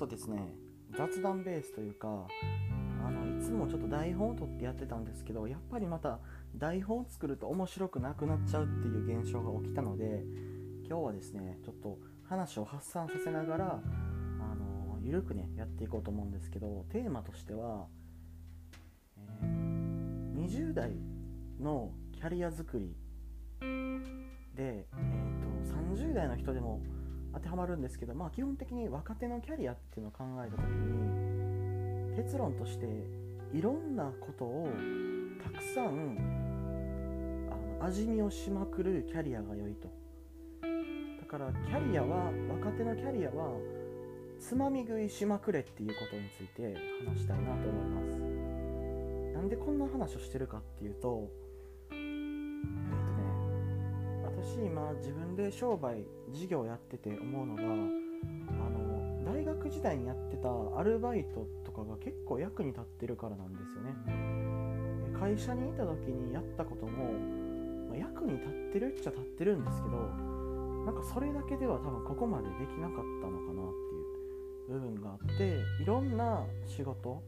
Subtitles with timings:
[0.00, 0.54] とですね
[0.96, 2.26] 雑談ベースというか
[3.06, 6.18] あのいつもちょっと台本を取ってやってたんですけどやっぱりまた
[6.56, 10.24] 台本を作ると面白くなくなっちゃうっていう現象が起きたので
[10.88, 11.98] 今日はですねちょっと
[12.28, 13.66] 話を発散させながら
[14.40, 17.86] あのゆるくねやっていこうと思うんですけどテーマとしては、
[19.42, 20.92] えー、20代
[21.60, 22.96] のキャリア作り
[24.54, 26.80] で、えーと、30代の人でも
[27.32, 32.86] 当てはまるんですけど、まあ、基本的に若手のキャリアっていうのを考えた時に結論として
[33.52, 34.68] いろんなことを
[35.42, 36.16] たくさん
[37.50, 39.88] あの味見をしまくるキャリアが良いと。
[41.20, 43.52] だからキャリアは若手のキャリアは
[44.40, 46.74] つまみ食いしまくれっていうことについて
[47.06, 48.40] 話したいなと思います。
[49.34, 51.30] なんでこんな話をしてるかっていうと
[54.42, 56.02] 私今自分で商売
[56.32, 57.66] 事業やってて思うのがあ
[58.70, 64.40] の大学時代にやってたアルバイトとかが結構役に立ってるからなんですよね。
[65.18, 67.12] 会社にいた時にやったことも、
[67.90, 69.96] まあ、役に立ってるっちゃ立ってるんですけど
[70.86, 73.74] なんかそれだけでは多分ここまでできなかったのかなっ
[74.66, 77.22] ていう部分があっていろんな仕事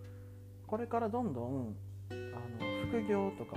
[0.66, 1.76] これからどんどん
[2.10, 3.56] あの副業とか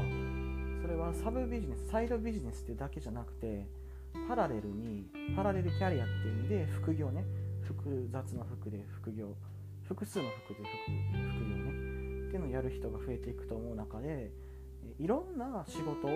[0.85, 3.65] それはサブビジネスサイドビジネスってだけじゃなくて
[4.29, 7.25] パラレルにパラレルキャリアっていう意味で副業ね。
[7.63, 9.33] 複雑な服で副業。
[9.87, 11.69] 複数の服で副業ね。
[12.27, 14.29] っていうのをやる人が増えていくと思う中で
[14.99, 16.11] いろんな仕事を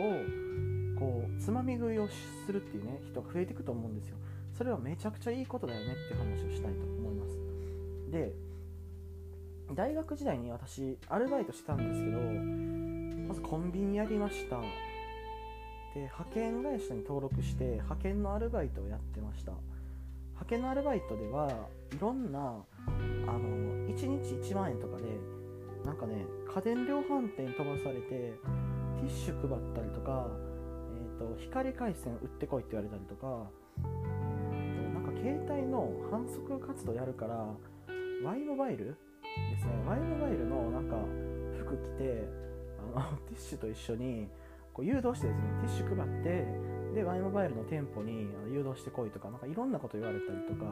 [1.00, 2.08] こうつまみ食いを
[2.45, 4.17] するっていうね人が増えていくと思うんですよ。
[4.56, 7.39] それはめちゃくちゃいいことだよねって話をしたいと思います。
[8.11, 8.33] で
[9.73, 12.79] 大学時代に私アルバイトしてたんですけど
[13.30, 14.60] まずコンビニやりました。
[15.94, 19.52] で派遣会社に登録して派遣のアルバイトをやってました。
[20.32, 21.48] 派遣のアルバイトでは
[21.94, 25.04] いろんなあの1日1万円とかで
[25.86, 26.26] なんかね
[26.56, 30.26] 家電量販店に飛ばされてティッシュ配ったりとか、
[30.95, 33.48] えーと、光回線売ってこいって言われたりとか、
[33.78, 37.45] えーと、なんか携帯の反則活動やるから
[38.26, 38.94] Y モバイルで
[39.60, 39.72] すね。
[39.88, 40.95] Y モバイルのなんか
[41.60, 42.48] 服着て
[42.89, 44.30] の ティッシュと一緒に
[44.73, 46.48] こう誘導してですねティッシュ配って
[46.95, 50.66] で Y モバイルの店舗に誘導してこいとかなんかいろんなこと言われたりとか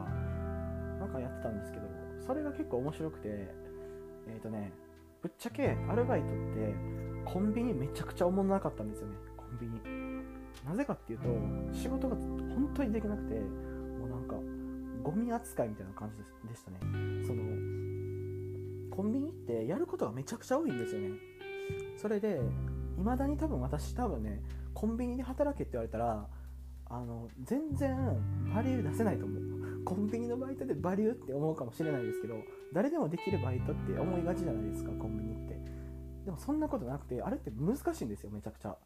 [0.98, 1.86] なんかやってたんですけど
[2.26, 4.72] それが結構面白くてえっ、ー、とね
[5.22, 6.74] ぶっちゃけアルバイトって
[7.24, 9.16] コンビニめちゃくちゃおもんなかったんですよね。
[9.36, 9.80] コンビニ。
[10.64, 11.28] なぜかっていうと
[11.72, 14.36] 仕事が本当にできなくてもうなんか
[15.02, 16.78] ゴミ扱いみたいな感じでしたね。
[17.26, 17.42] その
[18.94, 21.10] コンビニってやることがめちゃくちゃ多いんですよね。
[21.96, 22.40] それで
[22.98, 24.42] いまだに多分私多分ね
[24.74, 26.26] コンビニで働けって言われたら
[26.90, 27.96] あの全然
[28.54, 29.84] バリュー出せないと思う。
[29.84, 32.34] コンビニのバイトでバリューって思うかもしれないですけど
[32.74, 35.58] 誰でもできるバイトって思いがちじゃないですかコンビニって。
[36.24, 38.76] でもそんなことなくてあれって難しいんですよめちゃくちゃ。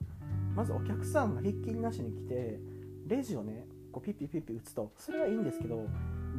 [0.55, 2.61] まずお客さんがひっきりなしに来て
[3.07, 5.87] レジをねこうピッピピッピ打つとそれはいいんですけど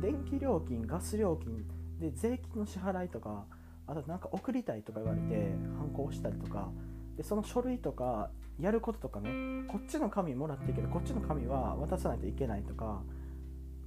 [0.01, 1.65] 電気料金ガス料金
[1.99, 3.45] で税金の支払いとか
[3.87, 6.69] あとなんか送りたいとか言われて反抗したりとか
[7.17, 8.29] でその書類とか
[8.59, 9.29] やることとかね
[9.67, 13.01] こっちの紙もらっていけどこっちの紙は渡さないといけないとか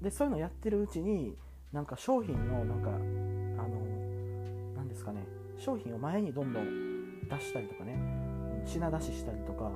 [0.03, 1.37] でそういうのやってるうちに
[1.73, 2.93] なんか商品のなんかあ
[3.69, 3.81] の
[4.77, 5.27] 何ですかね
[5.59, 7.97] 商品を前にどんどん出したりとかね
[8.67, 9.71] 品出ししたりとか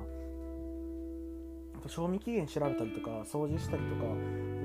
[1.75, 4.03] あと賞味期限調べたりとか掃除したりとか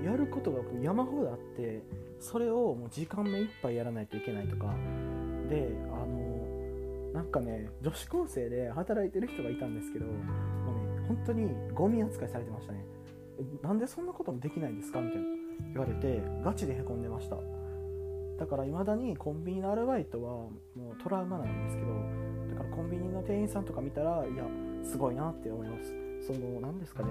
[0.04, 1.82] やることが山ほどあって
[2.20, 4.74] それをもう時間目いっぱいやらないといけないとか
[5.48, 10.20] であのなんかね女子高生で働いてる人がいたんですけどもうね
[11.08, 12.84] 本当にゴミ扱いされてましたね。
[13.62, 15.00] なんでそんなこともできないんですか？
[15.00, 15.26] みたいな
[15.72, 17.36] 言われてガチでへこんでました。
[18.38, 20.50] だから未だにコンビニのアルバイトはも
[20.92, 21.88] うトラウマなんですけど
[22.54, 24.44] だからコンビニの店員さんとか見たらいや
[24.82, 25.94] すごいなって思います。
[26.26, 27.08] その何ですかね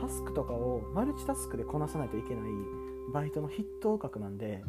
[0.00, 2.44] タスクとかをマルチタスクでこなさないといけない
[3.12, 4.64] バイトの筆頭格なんで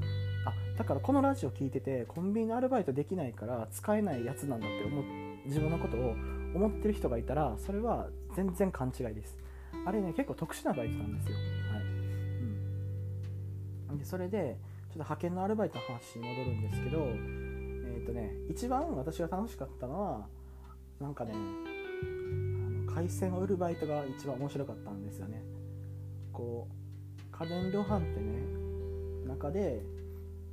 [0.77, 5.03] だからこのラジオ聞いててコンビニのアルバイトできないから使えないやつなんだって思
[5.45, 6.15] 自分のことを
[6.55, 9.37] 思ってる人がいたらそれは全然勘違いです。
[9.85, 11.35] あれね結構特殊なバイトなんですよ。
[11.35, 11.83] はい、
[13.89, 20.27] うん、でそれでちょっと派遣のアルバイトの話に戻るんですけどえっ、ー、とね一番私が楽しかったのは
[20.99, 25.43] なんかねあの海鮮を売るバイトが一番面白かったんですよね。
[26.31, 29.83] こう家電量販店ね中で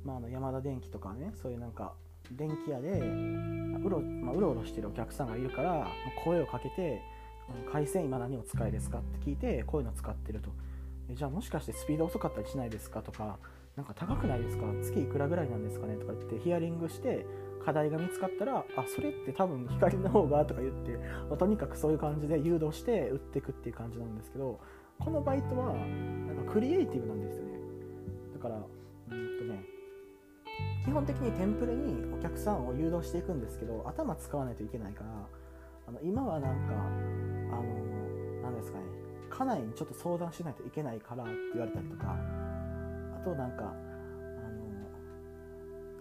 [0.03, 1.93] まあ、あの山田電機とかねそういうなんか
[2.31, 5.87] 電気屋でうろ,、まあ、うろうろしてるお客さんがいるから
[6.23, 7.01] 声をかけて
[7.71, 10.49] 「回線今何を使いですか?」って聞いてこういうの使ってると
[11.11, 13.37] じゃあもしかしてスピード遅かったりしないですかとか
[13.75, 14.65] なんか高くないですか？
[14.81, 17.25] 月いくらぐらいなんですかねとか言ってヒアリングして
[17.63, 20.97] 課題が見つかったらあそれって多分光の方がとか言って、
[21.29, 24.59] まあ、とにかくそういう感じで誘導して売っていくっていう感じなんですけど
[24.99, 27.51] このバイトはなんかクリエイティブなんですよね
[28.33, 29.63] だからうんとね
[30.83, 35.09] 基本的にテンプレにお客さんを誘導していくんですけど頭使わないといけないから
[35.87, 37.63] あの今はなんかあの
[38.41, 38.85] 何ですかね
[39.29, 42.15] 家内にちょっと相談しないといけないからって言われたりとか
[43.15, 43.73] あとなんかあの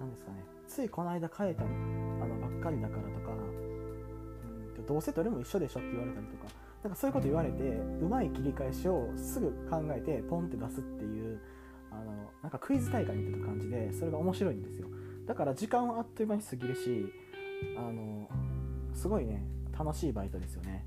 [0.01, 3.33] 何ですかねついこの間変えたあのばっかりだからとか
[4.79, 6.45] うんどうせどれも一緒でしょって言われたりとか
[6.83, 11.39] なんかそういうこと言われてうまい切り返しをすぐ考えてポンって出すっていう
[11.91, 14.89] あのなんかクイズ大会みたいな感じでそれが面白いんですよ。
[15.27, 17.07] だから時間はあっという間に過ぎるし
[17.77, 18.29] あの
[18.95, 19.45] すごいね
[19.77, 20.87] 楽しいバイトですよね。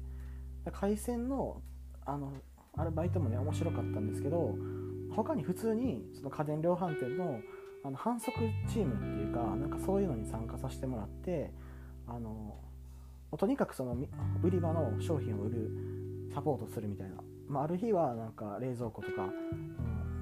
[0.71, 1.61] 回線の
[2.05, 2.33] あの
[2.75, 4.55] アルバイトもね面白かったんですけど
[5.15, 7.39] 他に普通にその家電量販店の
[7.85, 11.51] あの反則チームっていうかなんかそういうのに参加させてもらって
[12.07, 12.55] あの
[13.37, 13.97] とにかくその
[14.41, 15.71] 売り場の商品を売る
[16.33, 17.15] サポートするみたいな、
[17.47, 19.29] まあ、ある日はなんか冷蔵庫とか、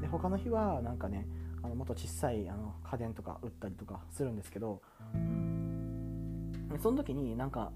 [0.01, 1.27] で他の日はなんかね
[1.63, 4.81] あのもっと小さいあの家電とか売ったりとかするんですけど
[6.81, 7.71] その時になんか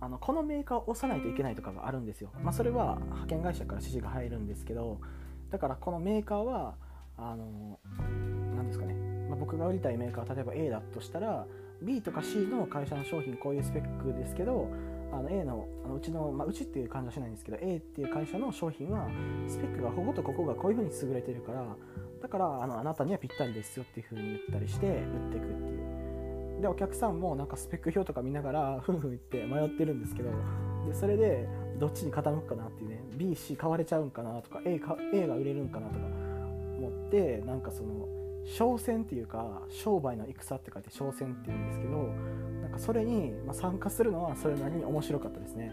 [0.00, 4.98] あのこのメーカーを押さないといけないとかがあるんですよ、まあ、それは派遣会社から指示が入るんですけど
[5.50, 6.74] だからこのメーカーは
[7.18, 7.78] あの
[8.56, 8.94] 何ですかね、
[9.28, 11.46] まあ、僕が売りたいメーカー例えば A だとしたら
[11.82, 14.70] B とか C の会社の商品こういうスペックですけど
[15.12, 19.08] あの A のあのうちの、まあ、うちっていう感じはしないんですけど A っていう会社の商品は
[19.48, 21.64] スペックがこことここがこういう風に優れてるから
[22.22, 26.60] だからあのあなたにはぴったりですよっていう風に言ったりして売っていくっていう。
[26.60, 30.30] でお客さんもなんかスペック表とか見ながらふんふん言って迷ってるんですけど
[30.86, 31.48] でそれで
[31.78, 36.06] どっちに傾くかなっていうね BC 買われちゃうんかなとか A, か A が売れるんかなとか
[36.78, 38.06] 思ってなんかその
[38.44, 42.12] 商戦っていうか商売の戦って書いて商戦っていうんですけど
[42.70, 45.72] かそれに、参加するのはそれなりに面白かったですね、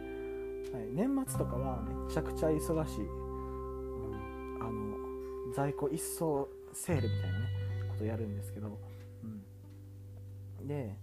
[0.74, 7.46] はい、年末とかはめちゃくちゃ忙しい、うん、あの在庫一掃セールみたいなね
[7.90, 8.80] ことやるんですけど、
[9.24, 10.98] うん、で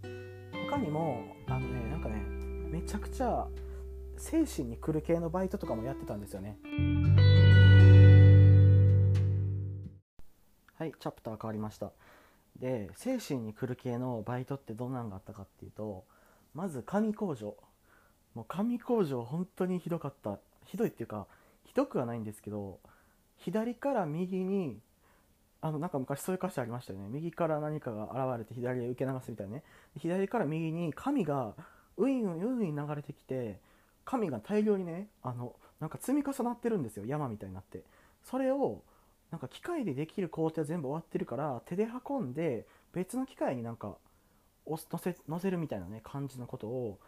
[0.70, 2.22] 他にもあのねなんかね
[2.70, 3.46] めちゃくちゃ
[4.16, 6.58] 精神に来る系のバイトとかもやってたんですよね。
[10.76, 10.92] はい。
[10.98, 11.92] チャプター変わりました。
[12.58, 16.04] で精神に来る系のバイトってどんなんがあったかっていうと
[16.54, 17.56] まず紙工場。
[18.34, 20.38] もう紙工場本当にひどかった。
[20.64, 21.26] ひどいっていうか
[21.64, 22.80] ひどくはないんですけど
[23.36, 24.78] 左から右に
[25.60, 27.08] あのなんか昔そういう歌詞ありましたよね。
[27.10, 29.62] 右から何かが現れて左へ受け流すみたいなね。
[29.96, 31.54] 左から右に紙が
[31.96, 33.60] ウィンウィンウィン流れてきて
[34.04, 37.06] 紙が大量にねあのなんか積み重なってるんですよ。
[37.06, 37.82] 山みたいになって。
[38.22, 38.82] それを
[39.34, 43.96] なんか機械でできる工程は全部終わってるから手で運んで別の機械になんか
[44.64, 47.00] 乗せ乗せるみたいなね感じのことを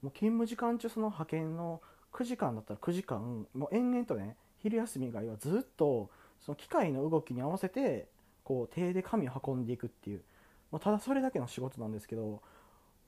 [0.00, 1.82] もう勤務時間中その派遣の
[2.14, 6.08] 9時間だったら9時間もう延々とね昼休み以外はずっと
[6.40, 8.08] その機械の動きに合わせて
[8.44, 10.22] こう手で紙を運んでいくっていう
[10.70, 12.40] もうただそれだけの仕事なんですけど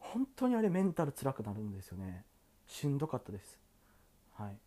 [0.00, 2.24] 本当にあれメンタル辛くなるんですよね。
[2.66, 3.58] しんどかったです。
[4.34, 4.58] はい、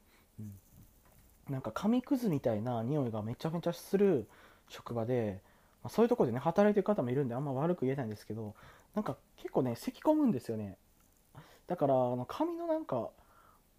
[1.50, 4.28] なんか紙くずみたいな匂いがめちゃめちゃする
[4.68, 5.42] 職場で、
[5.84, 8.54] まあ、そういうとこでね働いてる方もいるんであんま悪く言えないんですけど
[8.96, 10.78] なんか結構ね咳き込むんですよね。
[11.68, 13.10] だからあの髪のなんか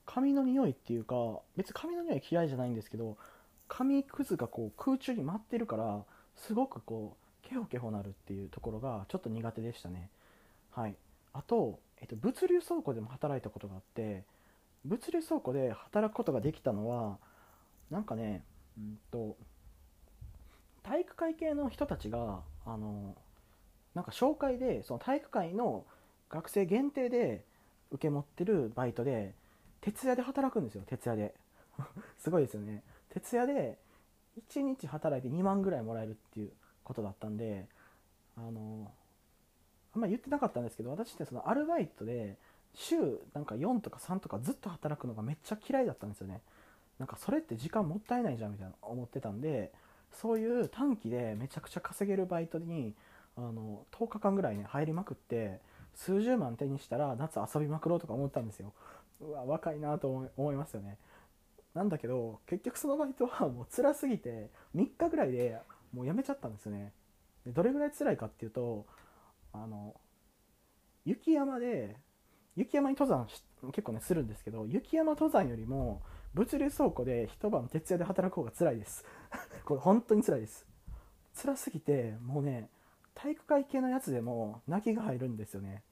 [0.07, 1.15] 髪の匂いっていうか
[1.57, 3.17] 別に髪の匂い嫌いじゃないんですけど
[3.69, 6.03] 紙くずがこう空中に舞ってるから
[6.37, 10.09] すごくこうケホケホなるっていうところがちょっと苦手でしたね。
[10.71, 10.97] はい。
[11.33, 14.25] あと、えっと、物流倉庫でも働いたことがあって
[14.85, 17.19] 物流倉庫で働くことができたのは
[17.91, 18.45] なんかね、
[18.79, 19.37] うんと、
[20.83, 23.17] 体育会系の人たちが、あの、
[23.95, 25.85] なんか紹介で、その体育会の
[26.29, 27.45] 学生限定で
[27.91, 29.35] 受け持ってるバイトで、
[29.81, 31.35] 徹夜で働くんですよ、徹夜で。
[32.19, 32.83] すごいですよね。
[33.11, 33.79] 徹夜で
[34.49, 36.53] 1日働いて2万ぐらいもらえるっていう
[36.85, 37.67] ことだったんで、
[38.37, 38.93] あの、
[39.95, 42.37] あんま言ってなかったんですけど、私ってそのアルバイトで、
[42.75, 46.41] 週なんか4とか3とかずっと働くのがめっちゃ嫌いだったんですよね。
[47.01, 49.73] なんかそれって時間もったいないじゃんみたいな思ってたんで
[50.13, 52.95] そういう短期でめちゃくちゃ稼げるバイトに
[53.37, 55.61] あの10日間ぐらいね入りまくって
[55.95, 58.75] 数十万手にしたら夏遊びまくろうとか思ったんですよ。
[59.23, 60.99] うわ若いなと思いますよね。
[61.75, 65.59] なんだけど結局そのバイトはもう辛すぎて3日ぐらいで
[65.95, 66.93] もうやめちゃったんですよね。
[67.47, 68.85] でどれぐらい辛いかっていうと
[69.55, 69.95] あの
[71.07, 71.97] 雪山で
[72.57, 73.27] 雪山に登山
[73.73, 76.03] 結構ねするんですけど雪山登山よりも
[76.35, 79.05] 物流倉庫で一晩徹夜で働く方が辛いです。
[79.65, 80.67] これ本当に辛いです。
[81.35, 82.69] 辛すぎてもうね
[83.15, 85.83] 体育会系のやつでも泣きが入るんですよね、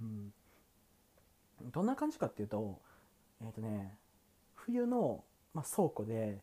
[0.00, 0.32] うん、
[1.72, 2.80] どんな感じかっていうと
[3.40, 3.96] えっ、ー、とね
[4.54, 6.38] 冬の、まあ、倉庫で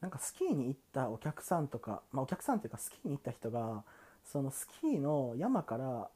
[0.00, 3.84] なんかスキーに行ったお客さんとか、まあ、お客さんっていうかスキーに行った人が
[4.24, 6.08] そのスキーの山から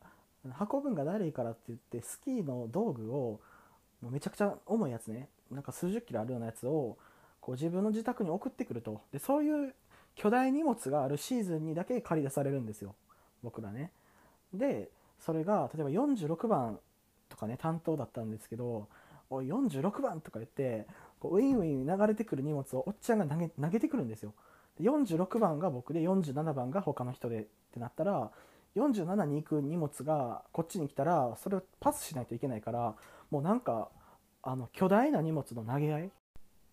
[0.45, 3.41] 運ぶんがだるいからって言ってスキーの道具を
[4.03, 5.29] めちゃくちゃ重いやつね。
[5.51, 6.97] なんか数十キロあるようなやつを
[7.41, 9.03] こう自分の自宅に送ってくると。
[9.13, 9.75] でそういう
[10.15, 12.95] 巨大荷物があるシーズンにだけ借り出されるんですよ。
[13.43, 13.93] 僕らね。
[14.53, 16.79] でそれが例えば46番
[17.29, 18.89] とかね担当だったんですけど
[19.31, 20.87] 「おい46番」とか言って
[21.19, 24.35] こうウィンウィン流れてくる荷物をおっちゃんが投げてくるんですよ。
[24.79, 28.31] で46番が僕で47番が他の人でってなったら
[28.79, 32.95] 47に行く荷物がこっちに来たらそれをパスしないといけないから
[33.31, 33.89] もうなんか
[34.43, 36.11] あの巨大な荷物の投げ合い？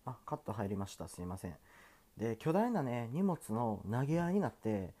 [0.04, 1.08] あカット入りました。
[1.08, 1.54] すいません。
[2.16, 4.94] で巨大なね荷物の投げ合いになって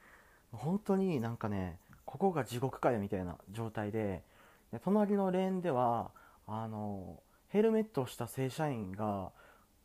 [0.52, 4.22] 本当になんかねここが地獄かよみたいな状態で
[4.72, 6.10] で隣のレーンでは
[6.46, 9.30] あのヘルメットをした正社員が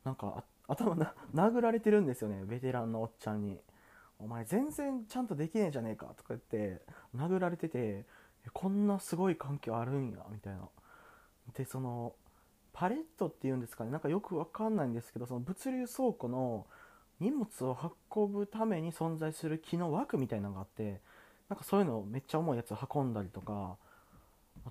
[0.04, 3.60] なんか頭な殴られてるんですよねベテランのおっちゃんに
[4.24, 6.82] 「お前全然ちゃんとできねえじゃねえか」とか言って
[7.16, 8.06] 殴られてて
[8.54, 10.70] こんなすごい環境あるんやみたいな。
[11.54, 12.14] でその
[12.74, 16.66] パレットっていうんですかねなんかよくわかんないんですけどその物流倉庫の
[17.20, 17.78] 荷物を
[18.16, 21.02] 運ぶために存在する木の枠みたいなのがあって
[21.50, 23.78] なんかそういうのめっちゃ重いやつ運んだりとか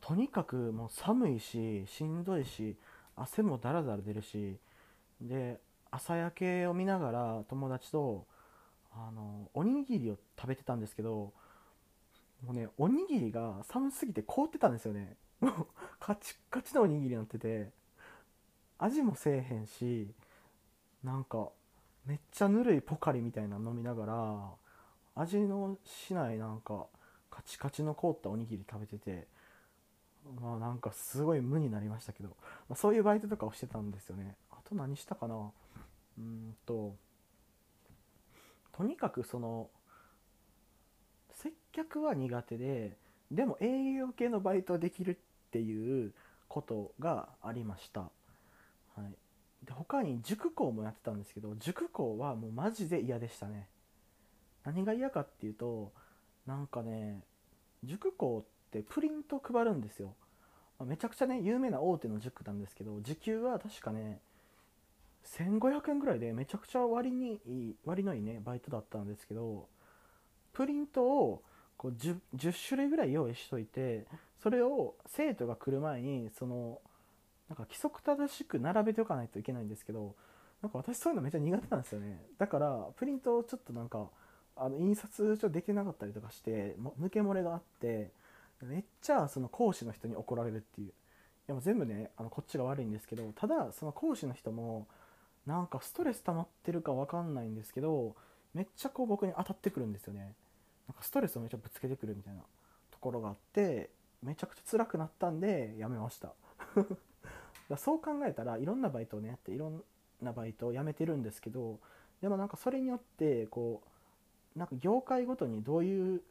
[0.00, 2.76] とにかくもう寒いししんどいし
[3.16, 4.58] 汗もだらだら出るし
[5.20, 8.26] で朝焼けを見ながら友達と
[8.92, 11.32] あのおにぎりを食べてたんですけど
[12.44, 15.16] もうねおにぎりが寒すぎて凍ってたんですよね。
[15.40, 15.66] もう
[15.98, 17.70] カチカチのおにぎりになってて
[18.78, 20.12] 味もせえへんし
[21.02, 21.48] なんか
[22.04, 24.50] めっちゃぬるいポカリみたいなの飲みながら
[25.14, 26.86] 味のしないなんか
[27.30, 29.28] カチカチの凍ったおにぎり食べてて
[30.40, 32.30] まあなんかすごい無になりましたけど、
[32.68, 34.36] まあ、そういうバイトとかをしてたんですよね。
[34.50, 35.50] あと何したかな？
[36.18, 36.94] うんと
[38.80, 39.68] とにかくその
[41.32, 42.96] 接客は苦手で
[43.30, 46.14] でも営業系のバイトできるっていう
[46.48, 48.08] ことがありました、は
[48.98, 53.68] い、で他に塾校もやってたんですけど塾校はもうマジで嫌でしたね。
[54.64, 55.92] 何が嫌かっていうと
[56.46, 57.20] なんかね
[57.84, 60.14] 塾校ってプリント配るんですよ。
[60.86, 64.22] めちゃくちゃね有名な大手の塾なんですけど時給は確かね
[65.26, 69.68] 1500円ぐらいでめちゃくちゃ割にいい割のいいねバイトだったんですけど
[70.52, 71.42] プリントを
[71.76, 74.06] こう 10, 10種類ぐらい用意しといて
[74.42, 76.80] それを生徒が来る前にその
[77.48, 80.14] なんか規則正しく並べておかないといけないんですけど
[80.62, 82.20] なんか私そういうのめっちゃ苦手なんですよね。
[82.38, 84.08] だからプリントをちょっとなんか
[84.56, 88.10] あの印刷ちょっとできなかったりとかして抜け漏れがあって
[88.62, 90.88] めっちゃその講師の人に怒られるっていう。
[90.88, 90.92] い
[91.46, 94.86] やもう全部ねあのこっちが悪いんですけどただその講師の人も
[95.46, 98.14] なんかストレス溜まってるか分かんないんですけど
[98.54, 100.34] めっちゃこう僕に当たってくるんですよね。
[100.88, 102.40] なんかストレスをめっちゃぶつけてくるみたいな
[102.90, 103.90] ところがあって
[104.22, 106.32] めちゃくちゃ辛くなったんでやめました。
[107.68, 109.84] だそう考えたらいろんなバイトをねやっていろん
[110.20, 111.78] なバイトを辞めてるんですけど
[112.20, 113.82] でもなんかそれによってこ
[114.56, 116.22] うなんか業界ごとにどういう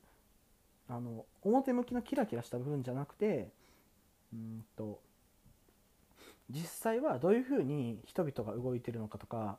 [0.90, 3.50] あの表向きのキラキラした部分じゃなくて
[4.34, 5.00] うんと
[6.50, 9.58] 実際はどういうふうに人々が動いてるのかとか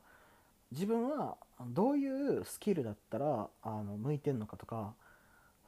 [0.71, 4.93] 自分はどういうスキルだったらあの向いてるのかとか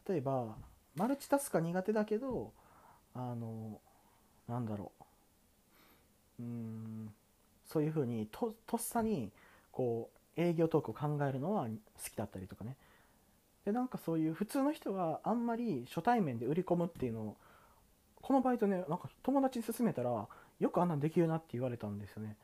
[0.07, 0.55] 例えば
[0.95, 2.51] マルチタスクが苦手だけど
[3.15, 3.79] あの
[4.47, 4.91] なんだろ
[6.39, 6.43] う。
[6.43, 7.13] うん
[7.65, 9.31] そういうふうにととっさに
[9.71, 12.75] こう営業トークを考えるのは好きだったりとかね。
[13.65, 17.37] でなんかそういう普通の人はあんまり初対面で売り込むっていうのを
[18.21, 20.27] このバイトねなんか友達に勧めたら
[20.59, 22.37] よくあんなんできるなって言われたんですよね。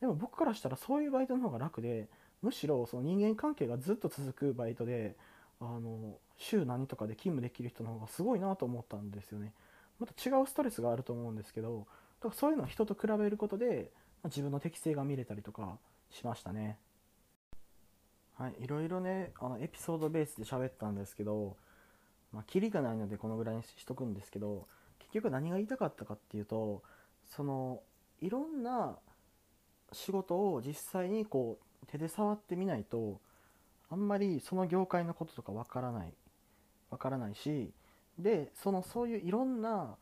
[0.00, 2.08] でも僕からしたらそういうバイトの方が楽で
[2.42, 5.16] むしろその人間関係がずっと続くバイトで
[5.60, 9.52] あの週何とかで勤務できる人の方がすごいなと思ったんですよね。
[10.00, 11.86] また違うストレスがあると思うんですけど
[12.20, 13.92] だからそういうのを人と比べることで
[14.24, 15.78] 自分の適性が見れたりとか
[16.10, 16.78] しましたね。
[18.34, 21.56] はいいろいろねあのエピソードベースで喋ったんですけど
[22.32, 24.66] まあキリがないのでこのぐらいにしとくんですけど
[24.98, 26.82] 結局何が言いたかったかっていうと
[27.34, 27.80] その
[28.20, 28.98] いろんな
[29.92, 33.20] 仕事を実際にこう手で触ってみないと
[33.90, 36.12] あんまりその業界のこととかわからない
[36.90, 37.72] わからないし
[38.18, 39.96] でそのそういういろんな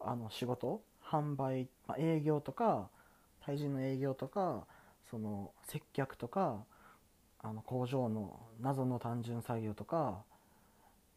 [0.00, 2.88] あの仕事販売、まあ、営業とか
[3.44, 4.66] 対人の営業とか
[5.10, 6.64] その接客とか
[7.42, 10.22] あの工場の謎の単純作業とか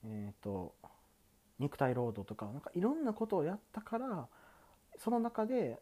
[0.05, 0.73] えっ、と
[1.59, 4.27] 肉体労働とかなんかいろんなことをやったから
[4.97, 5.79] その中で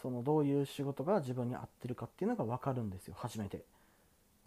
[0.00, 3.14] そのどういう仕事が自分に合ってるかっていうのが分かるんですよ。
[3.16, 3.64] 初めて。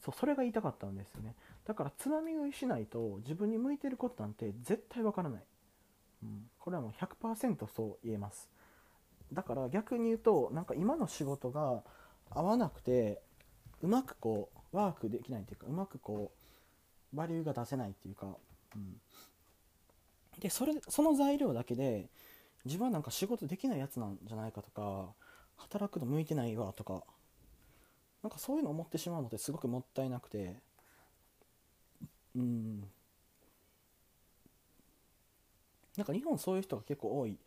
[0.03, 1.35] そうそれが言いたかったんですよね。
[1.65, 5.43] だからつまみ食いしないと自分に向いてることなんて絶対分からない、
[6.23, 8.49] うん、これはもう100%そう言えます。
[9.33, 11.83] だから逆に言うとなんか今の仕事が
[12.29, 13.21] 合わなくて
[13.81, 16.31] うまくこうワークできないっていうかうまくこ
[17.13, 18.27] うバリューが出せないっていうか、
[18.75, 19.01] うん、
[20.39, 22.09] でそれその材料だけで
[22.65, 25.09] 自分はなんか仕事できないやつなんじゃないかとか
[25.55, 27.03] 働くの向いてないわとか
[28.23, 30.55] なんかそういうの思ってしまうのってすごくもったいなくて
[32.35, 32.83] うん。
[35.97, 37.37] なんか日本そういう人が結構多い。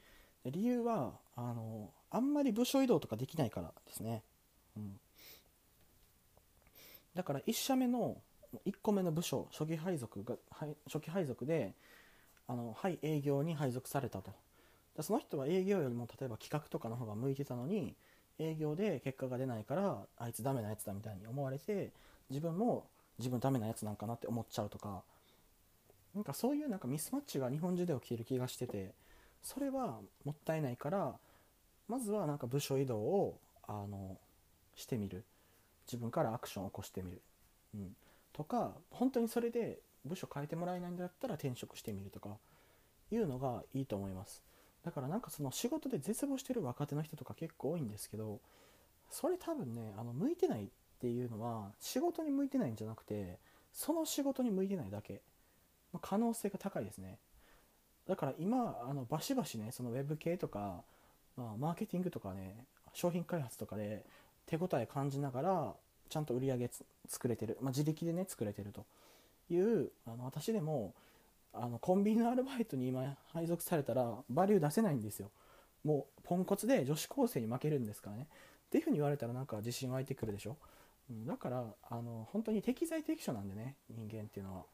[0.45, 4.23] 理由はあのあんまり部署移動とかできないからですね、
[4.75, 4.99] うん、
[7.15, 8.17] だから1社目の
[8.67, 10.37] 1個目の部署初期配属が
[10.87, 11.75] 初期配属で
[12.49, 14.33] あのはい営業に配属されたと。
[15.01, 17.95] その人は営業よりも例えば企画とかの方が向いてたのに
[18.39, 21.91] 営業で結果が出ないからあいつダメなやつだみたいに思われて
[22.29, 22.87] 自分も
[23.19, 25.03] 自分ダメなやつなんかなって思っちゃうとか。
[26.13, 28.91] なんかそういうなんかミスマッチが日本中で起きる気がしてて
[29.45, 31.15] それはもったいないから
[31.87, 34.19] まずはなんか部署移動をあの
[34.75, 35.23] してみる。
[35.91, 37.21] 自分からアクションを起こしてみる、
[37.75, 37.97] うん、
[38.33, 42.29] とか本当にそれで部署変えてもらえないんだったら転職してみるとか
[43.11, 44.41] いうのがいいと思います。
[44.85, 48.41] だからなんかその仕事で絶望してる若手の人とか結構多いんですけど
[49.11, 50.69] それ多分ねあの向いてないっ
[51.01, 53.39] ていうのは仕事に向いてないんじゃなくて
[53.73, 55.21] その仕事に向いてないだけ。
[56.01, 57.19] 可能性が高いですね。
[58.07, 60.83] だから今あのバシバシねそのウェブ系とか、
[61.37, 62.55] まあ、マーケティングとかね
[62.93, 64.05] 商品開発とかで
[64.47, 65.75] 手応え感じながら
[66.09, 66.71] ちゃんと売り上げ
[67.07, 68.85] 作れてる、まあ、自力でね作れてると
[69.53, 70.93] いうあの私でも
[71.53, 75.31] あのコンビニのアルバイトに今配属されたらバリュー出せないんですよ。
[75.85, 78.27] もうポンコツで女子高生に負けるんですからね。
[78.67, 80.57] っていうふうに言われたらなんか自信湧いてくるでしょ、
[81.11, 84.65] うん、だからあの本当に適材適所なんでね人間っていうのは。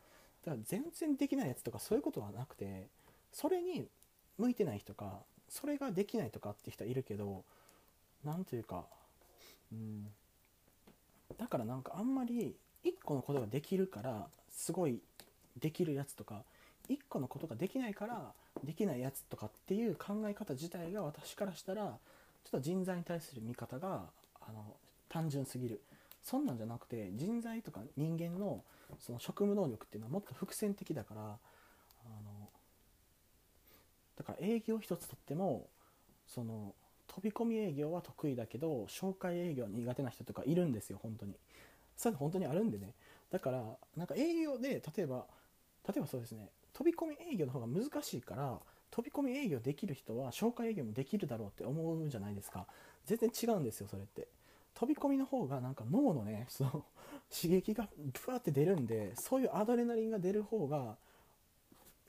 [0.44, 2.86] だから全然できないやつとかそういうことはなくて
[3.32, 3.88] それに
[4.38, 7.42] 向いてない人かそれができないとかって人はいるけど
[8.24, 8.84] 何というか
[9.72, 10.06] うん
[11.36, 15.00] だからなんかあんまり1個のことができるからすごい
[15.58, 16.44] できるやつとか
[16.88, 18.32] 1個のことができないから
[18.64, 24.04] できないやつとかっていう考え方自体が私からしたらちょっと人材に対する見方が
[24.40, 24.64] あの
[25.08, 25.80] 単純すぎる。
[26.22, 28.64] そんなんじゃなくて人材とか人間の
[28.98, 32.48] その職務能力っていうのはもっと伏線的だからあの
[34.16, 35.68] だから営業一つとっても
[36.26, 36.74] その
[37.06, 41.34] 飛び込み営業は得意だけど紹介営業は苦手な人とかいるんですよ本当に。
[41.96, 42.92] それ本当にあるんでね。
[43.30, 43.62] だから
[43.96, 45.26] なんか営業で例えば
[45.86, 48.58] 例えばそうですね飛び込み営業の方が難しいから
[48.90, 52.66] 飛び込み営業できる人は紹介営業もできるだろうって思うんじゃないですか。
[53.04, 54.28] 全然違うんですよそれって。
[54.74, 56.84] 飛び込みの方がなんか脳のねその
[57.34, 60.96] 刺激がブワーって出るんでそういうアドレナリンが出る方が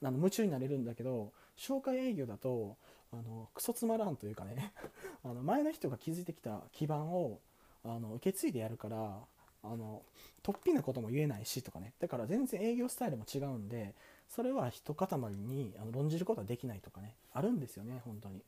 [0.02, 2.76] あの夢中になれるんだけど紹介営業だと
[3.12, 4.72] あのクソつまらんというかね
[5.24, 7.40] あの前の人が築いてきた基盤を
[7.84, 9.18] あの受け継いでやるから
[9.62, 10.02] あの
[10.42, 11.92] 突飛なことも言えないしとかね。
[12.00, 13.94] だから全然営業スタイルも違うんで
[14.28, 17.14] それは一塊にあの論じることはできないとかね。
[17.32, 18.42] あるんですよね本当に。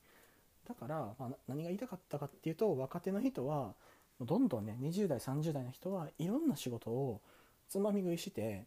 [0.68, 3.74] だから、まあ、何が言いたかったかっていうと若手の人は
[4.20, 7.20] どんどんね20代30代の人はいろんな仕事を
[7.68, 8.64] つまみ食いして、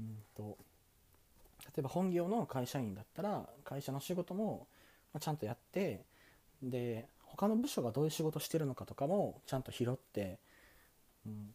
[0.00, 0.56] うんと、
[1.66, 4.66] 例えば本業の会社員だったら会社の仕事も
[5.20, 6.04] ちゃんとやって
[6.62, 10.38] で他の部署がどういう仕事してるのかとかもちゃんと拾って、
[11.26, 11.54] うん、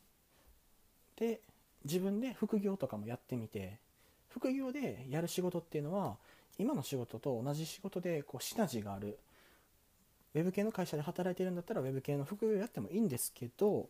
[1.18, 1.42] で
[1.86, 3.78] 自分で副業とかもやってみて
[4.30, 6.16] 副業でやる仕事っていうのは
[6.60, 9.18] 今の仕事と同じ仕事でこうシナジーがある
[10.36, 13.88] ウェブ系の会社で働いてるんだったらウェブ系の副業やってもいいんですけど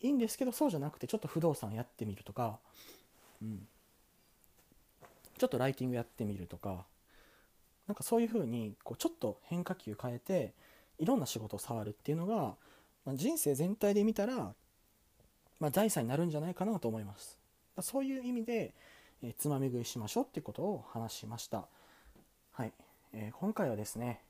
[0.00, 2.58] いいんですけどそうじゃなくてちょっと不動産やってみるとか、
[3.42, 3.66] うん、
[5.38, 6.84] ちょっとライティングやってみるとか
[7.86, 10.52] なんかそういうふうにこうちょっと変化球変えて
[10.98, 12.54] いろんな仕事を触るっていうのが、
[13.04, 14.52] まあ、人生全体で見たら
[15.60, 17.38] まあ、財産になるんじゃないかなと思います。
[17.80, 18.74] そういう意味で、
[19.22, 21.66] えー、つまみ食いしましょうってことを話しました。
[22.52, 22.72] はい、
[23.12, 24.20] えー、今回はですね、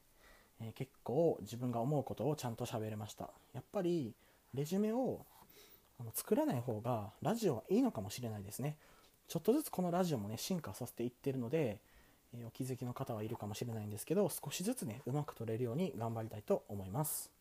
[0.60, 3.30] えー、結構自分が思うことをちゃんと喋れました。
[3.54, 4.12] やっぱり
[4.54, 5.24] レジュメを
[6.00, 8.76] あの作らない方がラジオはいいのかもしれないですね。
[9.28, 11.80] ちょっとずつこのラジオもね進化させていってるので、
[12.34, 17.38] えお気づきの方はいるかもしれないんですけど少しずつねうまく撮れるように頑張りたいと思います。